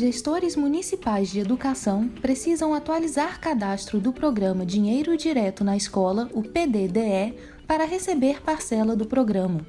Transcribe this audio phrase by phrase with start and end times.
[0.00, 7.34] Gestores municipais de educação precisam atualizar cadastro do programa Dinheiro Direto na Escola, o PDDE,
[7.66, 9.60] para receber parcela do programa.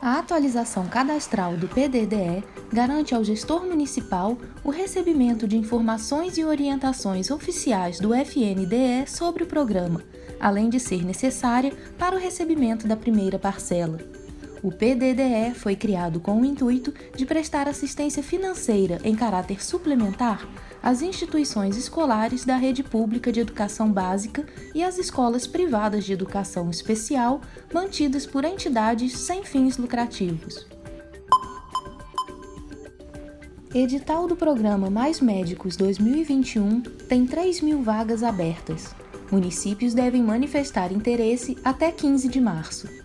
[0.00, 7.28] A atualização cadastral do PDDE garante ao gestor municipal o recebimento de informações e orientações
[7.28, 10.04] oficiais do FNDE sobre o programa,
[10.38, 13.98] além de ser necessária para o recebimento da primeira parcela.
[14.66, 20.44] O PDDE foi criado com o intuito de prestar assistência financeira em caráter suplementar
[20.82, 26.68] às instituições escolares da rede pública de educação básica e às escolas privadas de educação
[26.68, 27.40] especial
[27.72, 30.66] mantidas por entidades sem fins lucrativos.
[33.72, 38.92] Edital do programa Mais Médicos 2021 tem 3 mil vagas abertas.
[39.30, 42.95] Municípios devem manifestar interesse até 15 de março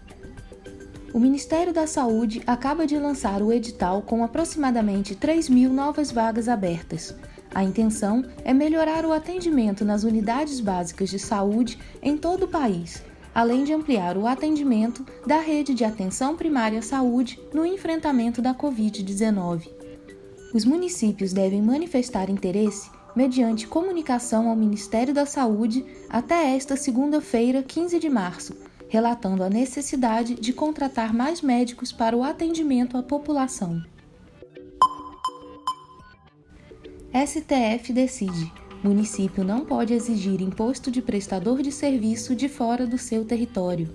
[1.13, 6.47] o Ministério da Saúde acaba de lançar o edital com aproximadamente 3 mil novas vagas
[6.47, 7.13] abertas.
[7.53, 13.03] A intenção é melhorar o atendimento nas unidades básicas de saúde em todo o país,
[13.35, 18.53] além de ampliar o atendimento da rede de atenção primária à saúde no enfrentamento da
[18.53, 19.67] Covid-19.
[20.53, 27.99] Os municípios devem manifestar interesse mediante comunicação ao Ministério da Saúde até esta segunda-feira, 15
[27.99, 33.81] de março relatando a necessidade de contratar mais médicos para o atendimento à população.
[37.25, 38.51] STF decide:
[38.83, 43.89] município não pode exigir imposto de prestador de serviço de fora do seu território.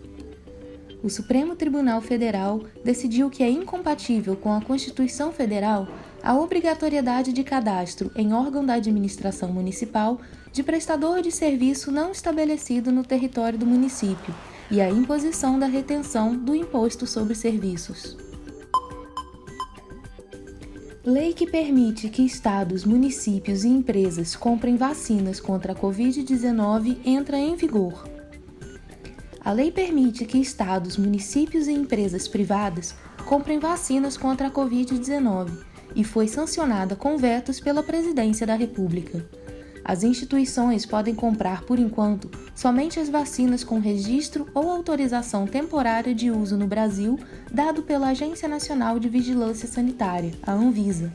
[1.03, 5.87] O Supremo Tribunal Federal decidiu que é incompatível com a Constituição Federal
[6.23, 10.19] a obrigatoriedade de cadastro em órgão da administração municipal
[10.51, 14.35] de prestador de serviço não estabelecido no território do município
[14.71, 18.16] e a imposição da retenção do imposto sobre serviços.
[21.04, 27.55] Lei que permite que estados, municípios e empresas comprem vacinas contra a Covid-19 entra em
[27.55, 28.09] vigor.
[29.41, 35.50] A lei permite que estados, municípios e empresas privadas comprem vacinas contra a Covid-19
[35.94, 39.25] e foi sancionada com vetos pela Presidência da República.
[39.89, 46.29] As instituições podem comprar, por enquanto, somente as vacinas com registro ou autorização temporária de
[46.29, 47.21] uso no Brasil,
[47.53, 51.15] dado pela Agência Nacional de Vigilância Sanitária, a Anvisa.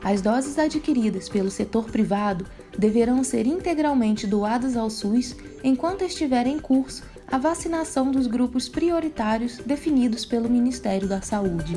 [0.00, 2.46] As doses adquiridas pelo setor privado
[2.78, 5.34] deverão ser integralmente doadas ao SUS
[5.64, 11.76] enquanto estiver em curso a vacinação dos grupos prioritários definidos pelo Ministério da Saúde.